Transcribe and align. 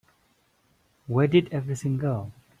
Where 1.05 1.27
did 1.27 1.53
everything 1.53 1.99
go? 1.99 2.31